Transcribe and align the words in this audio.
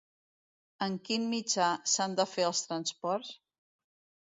En 0.85 0.95
quin 1.09 1.27
mitjà 1.35 1.67
s'han 1.93 2.17
de 2.21 2.27
fer 2.33 2.49
els 2.51 2.65
transports? 2.71 3.33